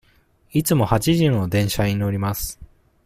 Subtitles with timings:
[0.51, 2.59] いつも朝八時の電車に乗ります。